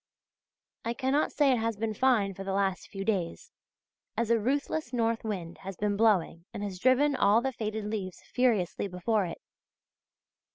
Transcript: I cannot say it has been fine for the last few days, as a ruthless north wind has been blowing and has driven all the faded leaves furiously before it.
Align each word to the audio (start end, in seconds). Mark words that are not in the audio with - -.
I 0.83 0.95
cannot 0.95 1.31
say 1.31 1.51
it 1.51 1.59
has 1.59 1.77
been 1.77 1.93
fine 1.93 2.33
for 2.33 2.43
the 2.43 2.53
last 2.53 2.87
few 2.87 3.05
days, 3.05 3.51
as 4.17 4.31
a 4.31 4.39
ruthless 4.39 4.91
north 4.91 5.23
wind 5.23 5.59
has 5.59 5.77
been 5.77 5.95
blowing 5.95 6.43
and 6.55 6.63
has 6.63 6.79
driven 6.79 7.15
all 7.15 7.39
the 7.39 7.51
faded 7.53 7.85
leaves 7.85 8.19
furiously 8.23 8.87
before 8.87 9.27
it. 9.27 9.37